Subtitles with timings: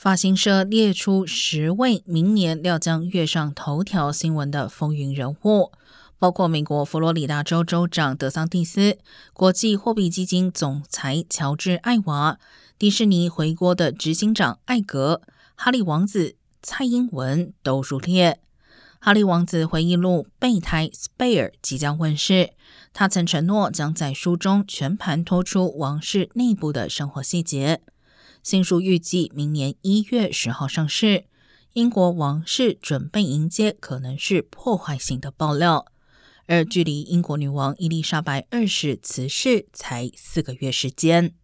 [0.00, 5.72] 发行社列出十位明年料将跃上头条新闻的风云人物，
[6.18, 8.96] 包括美国佛罗里达州州长德桑蒂斯、
[9.34, 12.38] 国际货币基金总裁乔治·艾娃、
[12.78, 15.20] 迪士尼回国的执行长艾格、
[15.54, 18.40] 哈利王子、蔡英文都入列。
[19.00, 22.54] 哈利王子回忆录《备胎 Spare》即将问世，
[22.94, 27.82] 他曾承诺将在书中全盘托出王室内部的生活细节。
[28.42, 31.24] 新书预计明年一月十号上市。
[31.74, 35.86] 英国王室准备迎接可能是破坏性的爆料，
[36.46, 41.34] 而距离英国女王伊丽莎白二世辞世才四个月时间。